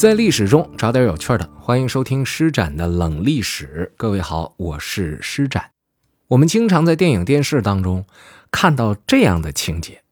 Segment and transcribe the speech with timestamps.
[0.00, 3.92] 在历史中找点有趣的，欢迎收听施展的冷历史。
[3.98, 5.72] 各位好，我是施展。
[6.28, 8.06] 我们经常在电影、电视当中
[8.50, 10.02] 看到这样的情节，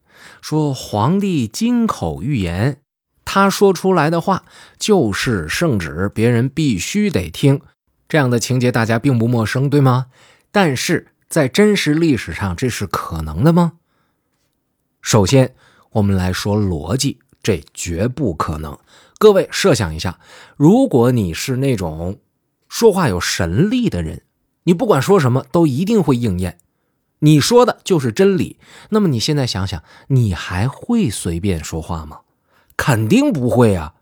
[0.43, 2.81] 说皇帝金口玉言，
[3.25, 4.43] 他说出来的话
[4.77, 7.59] 就是圣旨，别人必须得听。
[8.07, 10.05] 这样的情节大家并不陌生，对吗？
[10.51, 13.73] 但是在真实历史上，这是可能的吗？
[15.01, 15.55] 首先，
[15.93, 17.17] 我们来说逻辑，
[17.49, 18.77] 这绝不可能。
[19.17, 20.19] 各位设想一下，
[20.55, 22.19] 如果你是那种
[22.67, 24.21] 说话有神力的人，
[24.65, 26.59] 你不管说什么都一定会应验，
[27.21, 28.59] 你说的就是真理。
[28.89, 32.19] 那么你现在想想，你还会随便说话吗？
[32.77, 33.95] 肯定不会啊，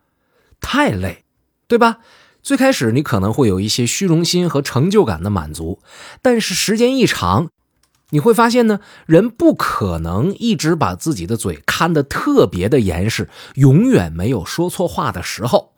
[0.60, 1.24] 太累，
[1.70, 2.00] 对吧？
[2.44, 5.80] 最开始你可能会有一些虚荣心和成就感的满足，
[6.22, 7.50] 但是时间一长，
[8.10, 15.74] 你会发现呢，人不可能一直把自己的嘴看得特别的严实，永远没有说错话的时候，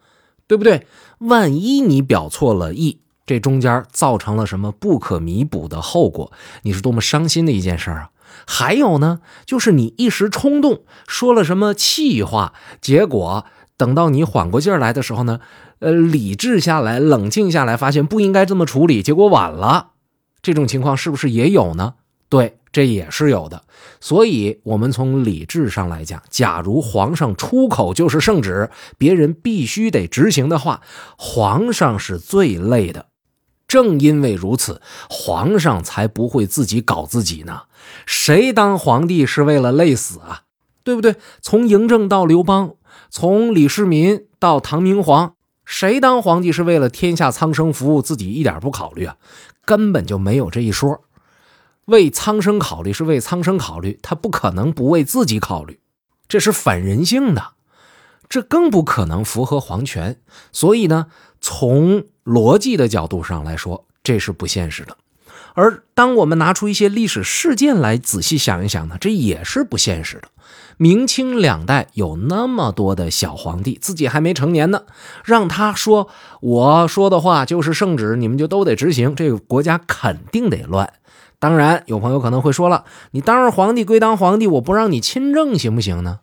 [0.48, 0.86] 对不对？
[1.20, 6.32] 万一你表错了意，这中间造成了什么不可弥补的后果，
[6.62, 8.12] 你是多么伤心的一件事啊！
[8.46, 15.40] 还有呢，就是你一时冲动说了什么气话，结果等到你缓过劲儿来的时候呢？
[15.80, 19.92] 呃，理智下来，冷静下来，发现不应该这么处理，结果晚了。
[20.42, 21.96] 这种情况是不是也有呢？
[22.30, 23.64] 对，这也是有的。
[24.00, 30.82] 所以，我们从理智上来讲，假如皇上出口就是圣旨，别人必须得执行的话，
[31.18, 33.08] 皇上是最累的。
[33.68, 37.64] 正因为如此，皇上才不会自己搞自己呢。
[38.06, 40.44] 谁当皇帝是为了累死啊？
[40.84, 41.16] 对不对？
[41.42, 42.76] 从嬴政到刘邦，
[43.10, 45.34] 从李世民到唐明皇。
[45.66, 49.18] 谁当皇帝是为了天下苍生服务，自己一点不考虑啊？
[49.66, 51.02] 根本就没有这一说。
[51.90, 55.80] 为苍生考虑是为苍生考虑，他不可能不为自己考虑，
[56.28, 57.54] 这是反人性的，
[58.30, 60.20] 这更不可能符合皇权。
[60.52, 61.08] 所以呢，
[61.42, 64.96] 从逻辑的角度上来说，这是不现实的。
[65.56, 70.30] 而当我们拿出一些历史事件来仔细想一想呢，这也是不现实的。
[70.78, 74.84] 明清两代有那么多的小皇帝，自己还没成年呢，
[75.26, 76.08] 让他说
[76.40, 80.94] 我说的话就是圣旨，你们就都得执行，这个国家肯定得乱。
[81.40, 86.20] 当然，有朋友可能会说了，你当上皇帝归当皇帝，我不让你亲政行不行呢？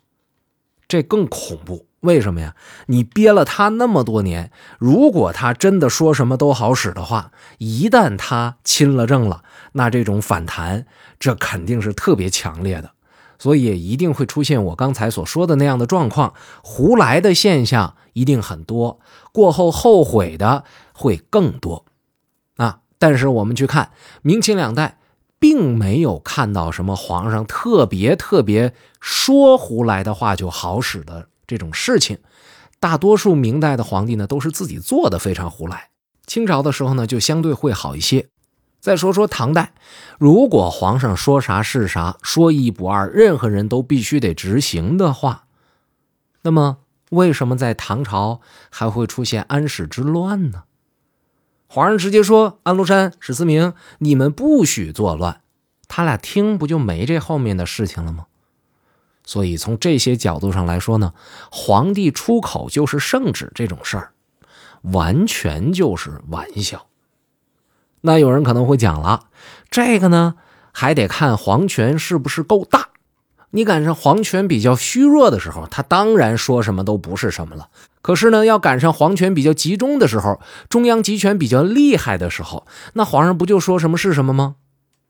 [0.87, 1.87] 这更恐怖。
[2.01, 2.55] 为什么呀？
[2.87, 10.87] 你憋了他那么多年，如果他真的说什么都好使的话，一旦他亲了政了，那这种反弹，
[11.19, 12.93] 这肯定是特别强烈的，
[13.39, 19.01] 所以一定会出现我刚才所说的那样的状况，胡来的现象一定很多，
[19.33, 20.63] 过后后悔的
[20.93, 21.87] 会更多
[22.57, 22.81] 啊！
[22.99, 23.91] 但是我们去看
[24.23, 24.99] 明清两代，
[25.39, 31.29] 并没有看到什么皇上特别特别说胡来的话就好使的。
[31.47, 32.19] 这种事情，
[32.81, 35.91] 大多数明代的皇帝呢都是自己做的非常胡来。
[36.27, 38.29] 清朝的时候呢就相对会好一些。
[38.81, 39.73] 再说说唐代，
[40.19, 45.47] 如果皇上说啥是啥，说一不二，任何人都必须得执行的话，
[46.43, 46.79] 那么
[47.11, 50.65] 为什么在唐朝还会出现安史之乱呢？
[51.67, 55.41] 皇上直接说安禄山、史思明，你们不许作乱，
[55.89, 58.27] 他俩听不就没这后面的事情了吗？
[59.25, 61.13] 所以从这些角度上来说呢，
[61.51, 64.13] 皇帝出口就是圣旨这种事儿，
[64.83, 66.87] 完全就是玩笑。
[68.03, 69.25] 那有人可能会讲了，
[69.69, 70.37] 这个呢
[70.71, 72.91] 还得看皇权是不是够大。
[73.51, 77.69] 你赶上皇权比较虚弱的时候，他当然说什么都不是什么了。
[78.03, 84.57] 可是呢，要赶上皇权比较集中的时候，中央集权比较厉害的时候，那皇上不就说什么是什么吗？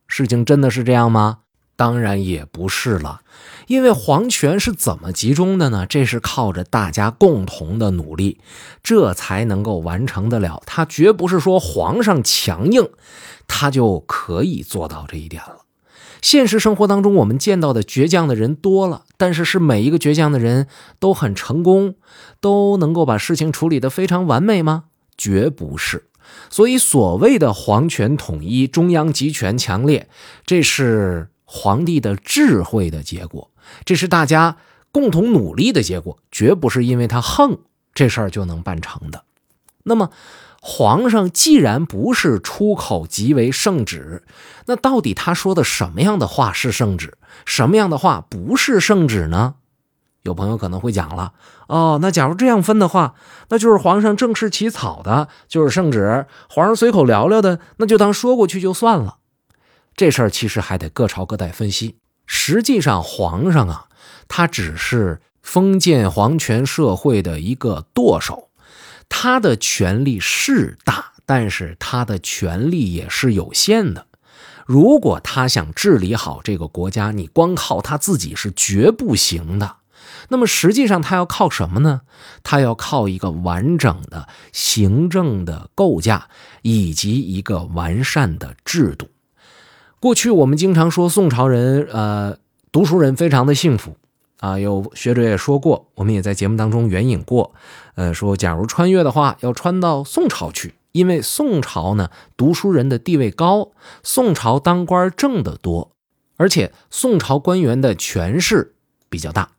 [0.07, 1.39] 事情真的是这样吗？
[1.77, 3.21] 当然也不是了，
[3.67, 5.85] 因为皇权是怎么集中的呢？
[5.85, 8.41] 这是靠着大家共同的努力，
[8.83, 10.63] 这才能够完成得了。
[10.65, 12.89] 他绝不是说皇上强硬，
[13.47, 15.66] 他就可以做到这一点了。
[16.21, 20.67] 现实生活当中，我们见到的倔强的人多了，但是是每一个倔强的人
[20.99, 21.95] 都很成功，
[22.41, 24.85] 都能够把事情处理得非常完美吗？
[25.17, 26.09] 绝不是。
[26.51, 30.09] 所以，所谓的皇权统一、中央集权强烈，
[30.45, 31.29] 这是。
[31.49, 33.53] 皇帝的智慧的结果，
[33.85, 34.57] 这是大家
[34.91, 37.59] 共同努力的结果，绝不是因为他横
[37.95, 39.23] 这事儿就能办成的。
[39.85, 40.11] 那么，
[40.69, 44.25] 皇上既然不是出口即为圣旨，
[44.67, 49.55] 那到底他说的什么样的话是圣旨，什么样的话不是圣旨呢？
[50.23, 51.35] 有朋友可能会讲了，
[51.69, 53.15] 哦，那假如这样分的话，
[53.51, 59.19] 那就是皇上正式起草的，就是圣旨；皇上随口聊聊的，那就当说过去就算了。
[59.95, 61.99] 这事儿其实还得各朝各代分析。
[62.27, 63.87] 实际上，皇上啊，
[64.27, 68.46] 他只是封建皇权社会的一个舵手，
[69.09, 74.07] 他的权力是大，但是他的权力也是有限的。
[74.67, 79.77] 如果他想治理好这个国家，你光靠他自己是绝不行的。
[80.29, 82.01] 那么实际上他要靠什么呢？
[82.43, 86.29] 他要靠一个完整的行政的构架
[86.63, 89.09] 以及一个完善的制度。
[90.01, 92.39] 过去我们经常说宋朝人，呃，
[92.73, 93.97] 读书人非常的幸福
[94.39, 94.59] 啊。
[94.59, 97.53] 有学者也说过，我们也在节目当中援引过，
[97.95, 100.75] 呃，说假如穿越的话，要穿到宋朝去。
[100.93, 103.73] 因为宋朝呢，读书人的地位高，
[104.03, 105.93] 宋朝当官挣得多，
[106.39, 108.75] 而且宋朝官员的权势
[109.11, 109.51] 比较大，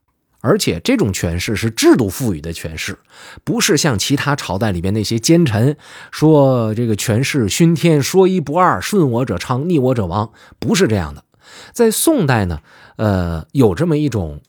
[0.42, 2.98] 而且这种权势是制度赋予的权势，
[3.44, 5.78] 不是像其他朝代里边那些奸臣
[6.10, 11.24] 说这个权势熏天，说一不二，顺我者昌，逆我者亡，不是这样的。
[11.72, 12.62] 在宋代呢，
[12.96, 14.42] 呃，有这么一种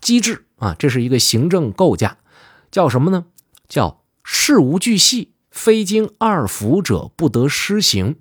[0.00, 2.18] 机制啊，这是一个行政构架，
[2.70, 3.26] 叫什么呢？
[3.68, 5.32] 叫事无巨细。
[5.50, 8.16] 非经二府者不得施行，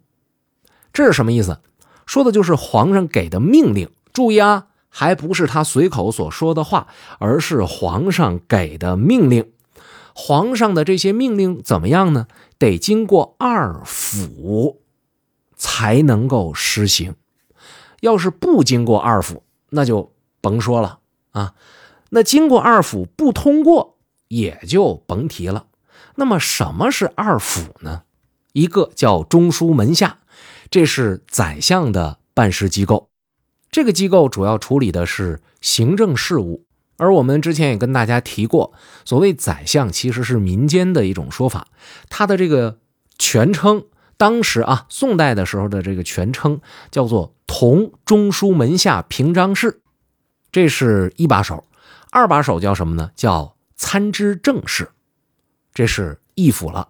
[0.92, 1.60] 这是什么意思？
[2.08, 3.92] 说的就是皇上给的命令。
[4.12, 6.88] 注意啊，还不是他随口所说的话，
[7.20, 9.52] 而是皇上给的命令。
[10.16, 12.28] 皇上的这些命令怎么样呢？
[12.58, 14.82] 得经过二府
[15.56, 17.14] 才能够施行。
[18.00, 20.97] 要是不经过二府，那就甭说了
[21.38, 21.54] 啊。
[22.10, 23.98] 那经过二府不通过，
[24.28, 25.68] 也就甭提了。
[26.16, 28.04] 那么什么是二府呢？
[28.54, 30.18] 一个叫中书门下，
[30.72, 33.10] 这是宰相的办事机构。
[33.70, 36.64] 这个机构主要处理的是行政事务。
[36.98, 38.74] 而我们之前也跟大家提过，
[39.06, 41.68] 所谓宰相其实是民间的一种说法。
[42.10, 42.80] 他的这个
[43.20, 43.86] 全称，
[44.18, 46.60] 当时啊，宋代的时候的这个全称
[46.90, 49.82] 叫做同中书门下平章事，
[50.58, 51.66] 这是一把手。
[52.10, 53.12] 二把手叫什么呢？
[53.16, 54.90] 叫参知政事。
[55.72, 56.90] 这是一府了，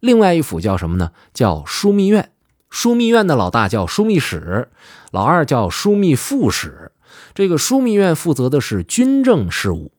[0.00, 1.12] 另外一府叫什么呢？
[1.32, 2.30] 叫枢密院。
[2.70, 4.68] 枢密院的老大叫枢密使，
[5.12, 6.92] 老二叫枢密副使。
[7.32, 9.92] 这个枢密院负责的是军政事务。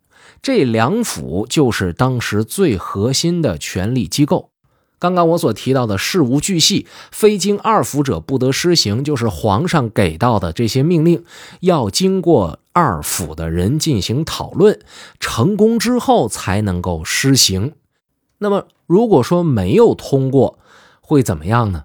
[0.44, 4.52] 这两府就是当时最核心的权力机构。
[5.00, 11.24] 刚刚我所提到的事无巨细，非经二府者不得施行，就是皇上给到的这些命令，
[11.60, 14.80] 要经过二府的人进行讨论，
[15.20, 17.74] 成功之后才能够施行。
[18.40, 20.60] 那么，如果说没有通过，
[21.02, 21.84] 会怎么样呢？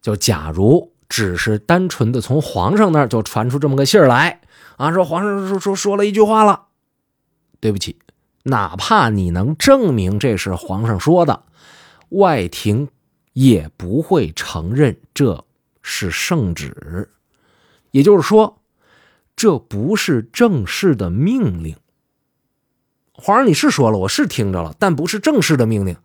[0.00, 4.40] 就假如只是单纯的从皇上那儿就传出这么个信儿来
[4.76, 6.66] 啊，说皇上说说说了一句话了，
[7.60, 7.96] 对不起，
[8.44, 11.42] 哪怕你能证明这是皇上说的，
[12.16, 12.88] 外廷
[13.32, 15.44] 也不会承认这
[15.82, 17.10] 是圣旨，
[17.90, 18.62] 也就是说，
[19.34, 21.76] 这不是正式的命令。
[23.12, 25.96] 皇上，你是说了，我是听着了，但不是正式的命令。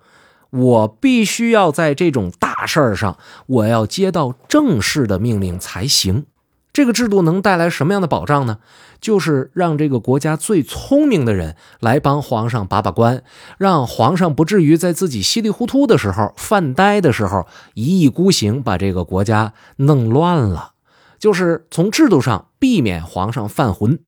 [0.49, 3.17] 我必须要在这种大事儿上，
[3.47, 6.25] 我要接到正式的命令才行。
[6.73, 8.59] 这个制度能带来什么样的保障呢？
[8.99, 13.23] 就是让这个国家最聪明的人来帮皇上把把关，
[13.57, 20.73] 让皇上不至于在自己稀里糊涂的时候、犯呆的时候，一意孤行把这个国家弄乱了。
[21.17, 23.99] 就是从制度上避免皇上犯浑。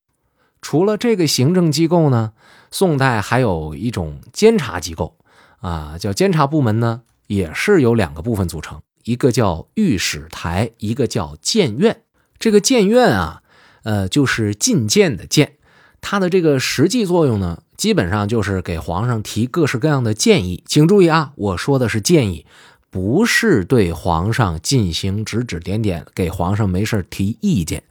[0.62, 2.34] 除了这个行政机构呢？
[2.72, 5.18] 宋代还有一种监察机构，
[5.60, 12.02] 啊，叫监察部门呢，也是由两个部分组成，一个叫御史台，一个叫谏院。
[12.40, 13.42] 这个谏院啊，
[13.84, 15.54] 呃，就是进谏的谏，
[16.02, 20.64] 它的这个实际作用呢，基本上就是给皇上提各式各样的建议。
[20.66, 22.46] 请注意啊，我说的是建议。
[22.90, 27.82] 不是对皇上进行指指点点，给皇上没事提意见。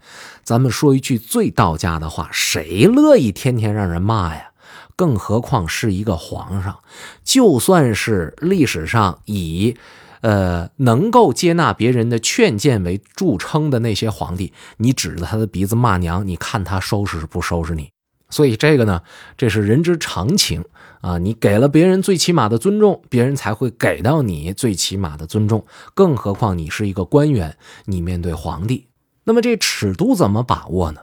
[0.45, 4.53] 咱们说一句最道家的话：谁乐意天天让人骂呀？
[4.95, 6.79] 更何况是一个皇上。
[7.25, 9.77] 就算是历史上以，
[10.23, 17.91] 呃，能够接纳别人的劝谏为著称的那些皇帝，你指着他的鼻子骂娘，你看他收拾不收拾你？
[18.31, 19.03] 所以这个呢，
[19.37, 20.65] 这是人之常情。
[21.03, 25.67] 啊，你给了别人最起码的尊重，别人才会给到你最起码的尊重。
[25.95, 28.87] 更何况你是一个官员，你面对皇帝，
[29.25, 31.01] 那么这尺度怎么把握呢？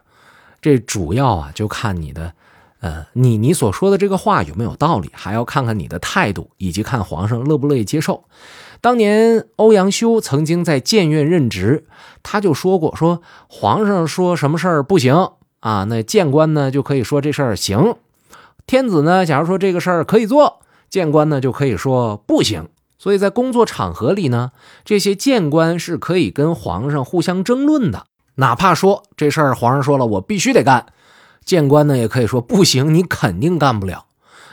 [0.61, 2.33] 这主要啊，就看你的，
[2.81, 8.23] 呃，你你所说的这个话有没有道理，还要看看你的态度，以及看皇上乐不乐意接受。
[8.81, 11.85] 当年欧阳修曾经在谏院任职，
[12.23, 17.95] 他就说过，说皇上说什么事儿不行啊，那谏官呢就可以说这事儿行。
[18.65, 19.25] 天子呢？
[19.25, 22.69] 假如说这个事儿可以做，谏官呢就可以说不行。
[22.97, 24.51] 所以在工作场合里呢，
[24.85, 28.05] 这些谏官是可以跟皇上互相争论的。
[28.35, 30.85] 哪怕说这事儿皇上说了，我必须得干，
[31.49, 34.05] 谏官呢也可以说不行，你肯定干不了。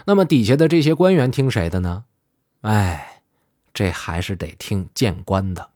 [0.07, 2.05] 那么底下的这些官员听谁的呢？
[2.63, 3.21] 哎，
[3.75, 5.69] 这还是得听谏官的。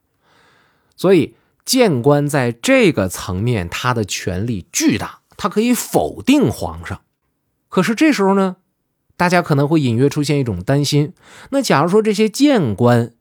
[0.97, 7.01] 所以谏官在这个层面，他的权力巨大，他可以否定皇上。
[7.69, 8.55] 可是这时候呢，
[9.15, 11.13] 大家可能会隐约出现一种担心：
[11.51, 13.13] 那假如说这些谏官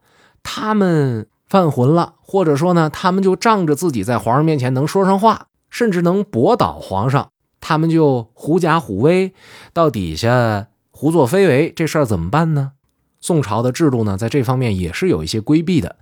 [0.43, 7.31] 他们犯浑了，或者说呢，他们就仗着自己在皇上面前能说上话，甚至能驳倒皇上，
[7.61, 9.33] 他们就狐假虎威，
[9.73, 12.73] 到底下胡作非为，这事儿怎么办呢？
[13.21, 15.97] 宋朝的制度呢，在这方面也是有一些规避的。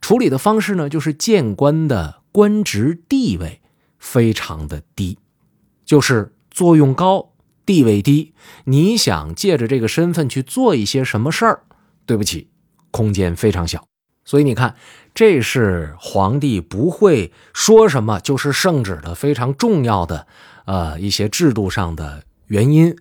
[0.00, 3.60] 处理的方式呢，就是谏官的官职地位
[3.98, 5.18] 非常的低，
[5.84, 7.32] 就是作用高。
[7.66, 8.32] 地位低，
[8.64, 11.64] 你想借着这个身份去做一些什么事儿？
[12.06, 12.48] 对不起，
[12.90, 13.86] 空间非常小。
[14.24, 14.74] 所以你看，
[15.12, 20.26] 这是皇帝不会说什么就是圣旨的非常重要的
[20.68, 22.94] 呃一些制度上的原因。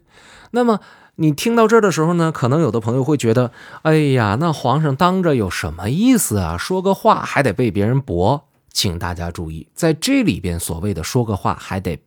[0.51, 0.79] 那么
[1.17, 6.57] 你听到这儿的时候呢，可能有的朋友会觉得，哎呀，那皇上当着有什么意思啊？
[6.57, 8.47] 说个话还得被别人驳。
[8.71, 11.99] 请大家注意，在这里边所谓的说个话还得。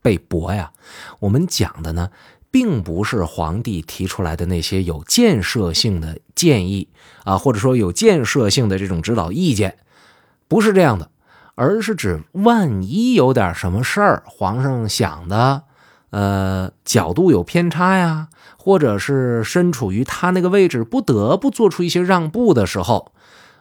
[0.00, 0.70] 被驳呀！
[1.18, 2.10] 我们讲的呢，
[2.52, 6.88] 并不是皇帝提出来的那些有建设性的建议
[7.24, 9.76] 啊，或者说有建设性的这种指导意见，
[10.46, 11.10] 不是这样的，
[11.58, 15.64] 而是指万一有点什么事儿，皇上想的，
[16.10, 23.10] 呃，角度有偏差呀，或者是身处于他那个位置，不得不做出一些让步的时候，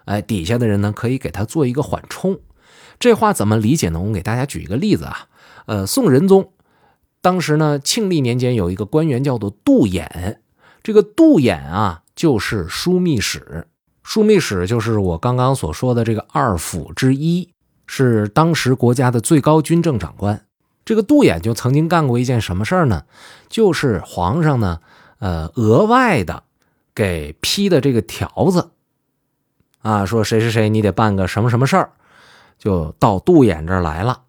[0.06, 2.40] 哎，底下的人呢，可以给他做一个缓冲。
[3.00, 4.00] 这话怎么理解呢？
[4.00, 5.26] 我给大家举一个例子啊。
[5.66, 6.52] 呃，宋仁宗
[7.20, 10.38] 当时呢，庆历年间有一个官员叫做杜衍，
[10.84, 13.66] 这个杜衍啊，就是枢密使。
[14.06, 17.50] 枢密使就是我刚刚所说的这个二府之一，
[17.88, 20.46] 是当时国家的最高军政长官。
[20.86, 23.04] 这个杜衍就曾经干过一件什么事儿呢？
[23.50, 24.80] 就是皇上呢，
[25.20, 26.44] 呃，额外的
[26.94, 28.70] 给批的这个条子
[29.82, 31.92] 啊，说谁谁谁你得办个什么什么事儿，
[32.58, 34.22] 就到杜衍这儿来了。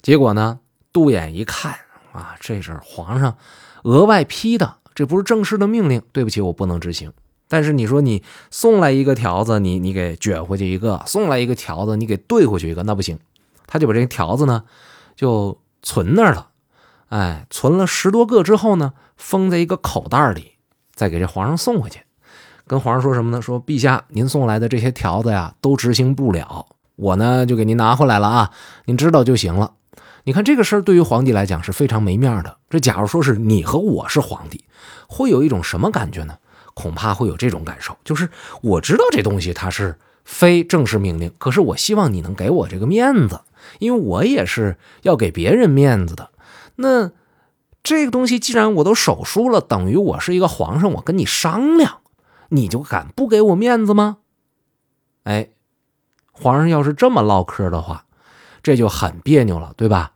[0.00, 0.60] 结果呢？
[0.90, 1.76] 杜衍一看
[2.12, 3.36] 啊，这是皇上
[3.82, 6.02] 额外批的，这不是正式的命令。
[6.12, 7.12] 对不起，我不能执行。
[7.48, 13.18] 但是你说你送来一个条子，你你给卷回去一个；送来一个条子，你给兑回去一个，那不行。
[13.66, 14.64] 他就把这个条子呢，
[15.16, 16.48] 就存那儿了。
[17.08, 20.52] 哎，存了十多个之后呢，封在一个口袋里，
[20.94, 22.00] 再给这皇上送回去。
[22.66, 23.40] 跟皇上说什么呢？
[23.40, 28.50] 说陛下，您送来的这些条子呀，都执行不了，我呢就给您拿回来了啊，
[28.84, 29.72] 您知道就行了。
[30.24, 32.58] 你看这个事儿对于皇帝来讲是非常没面的。
[32.68, 34.62] 这假如说是你和我是皇帝，
[35.06, 36.36] 会有一种什么感觉呢？
[36.78, 38.30] 恐怕会有这种感受，就是
[38.62, 43.40] 我知道这东西它是非正式命令，可是我希望你能给我这个面子，
[43.80, 46.30] 因为我也是要给别人面子的。
[46.76, 47.10] 那
[47.82, 51.98] 这个东西既然我都手书了，等于我是一个皇上，我跟你商量，
[52.50, 54.18] 你就敢不给我面子吗？
[55.24, 55.48] 哎，
[56.30, 58.04] 皇上要是这么唠嗑的话，
[58.62, 60.12] 这就很别扭了，对吧？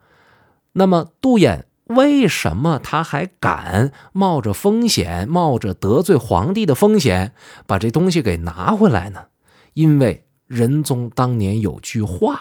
[0.75, 7.33] 那么杜衍为什么他还敢冒着风险、冒着得罪皇帝的风险
[7.67, 9.27] 把这东西给拿回来呢？
[9.75, 12.41] 因为仁宗当年有句话，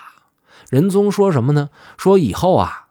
[0.70, 1.70] 仁宗说什么呢？
[1.98, 2.88] 说以后啊，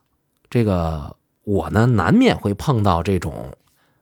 [0.48, 3.52] 这个我呢难免会碰到这种，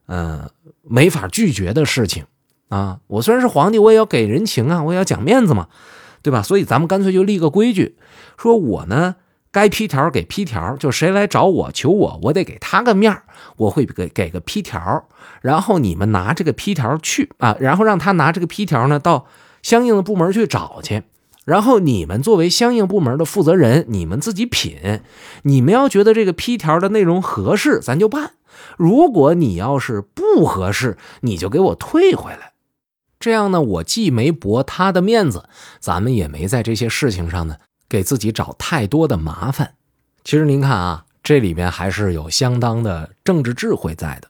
[0.06, 0.48] 嗯，
[0.82, 2.26] 没法拒绝的事情
[2.68, 3.00] 啊。
[3.06, 5.68] 我虽然是皇帝，我也要给人情啊，我也要讲面子嘛，
[6.22, 6.42] 对吧？
[6.42, 7.96] 所以咱们干脆就立个规矩，
[8.36, 9.16] 说我呢。
[9.50, 13.22] 该批条给批条，就谁来找我求我，我得给他个面
[13.56, 15.08] 我会给给个批条，
[15.40, 19.26] 然后你们拿这个批条去啊，然后让他拿这个批条呢到
[19.62, 21.02] 相应的部门去找去，
[21.44, 25.00] 然后你们作为相应部门的负责人，你们自己品，
[25.42, 28.32] 你们要觉得这个批条的内容合适，咱就办；
[28.76, 32.52] 如果你要是不合适，你就给我退回来。
[33.18, 35.48] 这样呢，我既没驳他的面子，
[35.80, 37.56] 咱们也没在这些事情上呢。
[37.88, 39.74] 给自己找太多的麻烦，
[40.22, 44.28] 其实您看啊，这里面还是有相当的政治智慧在的。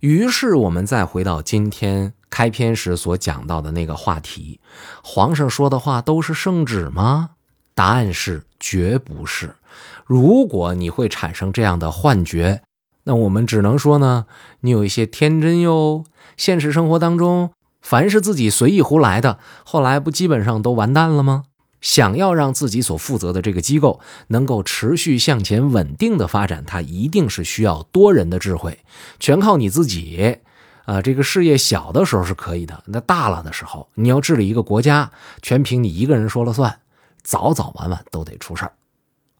[0.00, 4.60] 于是我们再回到今天开篇时所讲到的那个话题：
[5.02, 7.30] 皇上说的话都是圣旨吗？
[7.74, 9.56] 答案是绝不是。
[10.04, 12.62] 如果你会产生这样的幻觉，
[13.04, 14.26] 那我们只能说呢，
[14.60, 16.04] 你有一些天真哟。
[16.36, 21.44] 现实生活当中，凡是自己随意胡来的，后来不基本上都完蛋了吗？
[21.84, 28.78] 想要让自己所负责的这个机构能够持续向前、稳定的发展，它一定是需要多人的智慧。
[29.20, 30.38] 全靠你自己，
[30.86, 35.12] 啊，这个事业小的时候是可以的，那大了的时候，你要治理一个国家，
[35.42, 36.80] 全凭你一个人说了算，
[37.22, 38.72] 早早晚晚都得出事儿。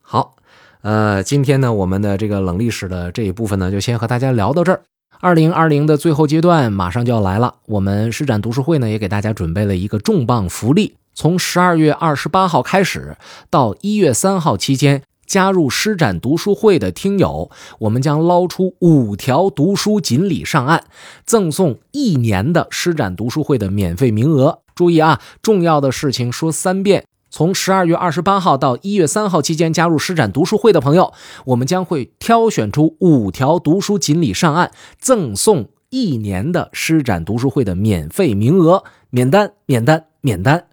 [0.03, 0.37] 好，
[0.83, 4.83] 呃，今天呢，我们的这个冷历史的这一部分呢，就先和大家聊到这儿。
[5.21, 13.17] 二零二零的最后阶段马上就要来了，我们施展读书会呢也给大家准备了一个重磅福利，从十二月二十八号开始
[13.49, 20.83] 到一月三号期间，加入施展读书会的听友，我们将捞出五条读书锦鲤上岸，
[21.25, 24.59] 赠送一年的施展读书会的免费名额。
[24.75, 27.05] 注意啊，重要的事情说三遍。
[27.31, 31.13] 从十二月二十八号到一月三号期间加入施展读书会的朋友，
[31.47, 40.67] 我们将会挑选出五条读书锦鲤上岸，赠送一年的施展读书会的免费名额，免单，免单，免单。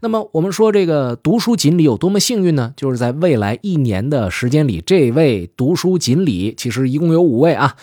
[0.00, 2.72] 那么我们说这个读书锦鲤有多么幸运呢？
[2.76, 7.74] 就是在未来一年的时间里，这位读书锦鲤其实一共有五位啊，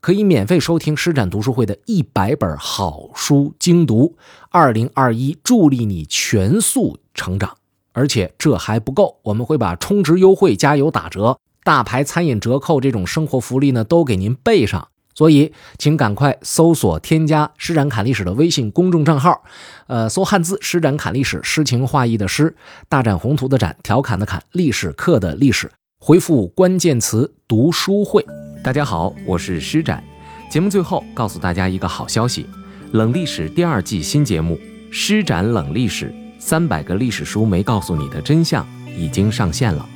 [0.00, 4.16] 可以免费收听施展读书会的一百本好书精读，
[4.50, 7.56] 二零二一助力你全速成长。
[7.94, 14.88] 而且这还不够，我们会把充值优惠、加油打折、大牌餐饮折扣这种生活福利呢都给您备上。
[15.14, 19.42] 所以，请赶快搜索添加“施展侃历史”的微信公众账号，
[19.86, 22.54] 呃，搜汉字“施展侃历史”，诗情画意的诗，
[22.88, 28.24] 大展宏图的展，调侃的侃，历史课的历史，回复关键词“读书会”。
[28.64, 30.02] 大家好，我是施展。
[30.50, 32.46] 节目最后告诉大家一个好消息：
[32.92, 34.56] 冷历史第二季新节目
[34.92, 36.06] 《施展冷历史》。
[36.38, 38.66] 三百个历史书没告诉你的真相
[38.98, 39.88] 已经上线了，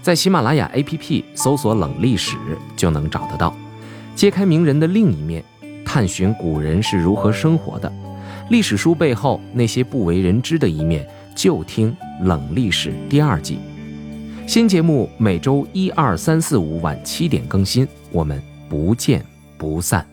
[0.00, 2.36] 在喜马拉雅 APP 搜索“冷历史”
[2.76, 3.52] 就能找得到。
[4.20, 5.42] 揭开名人的另一面，
[5.82, 7.90] 探寻古人是如何生活的，
[8.50, 11.90] 历史书背后那些不为人知的一面，就听
[12.26, 13.58] 《冷历史》第二季。
[14.46, 19.24] 新节目每周一、二、三、四、五晚七点更新，我们不见
[19.56, 20.06] 不散。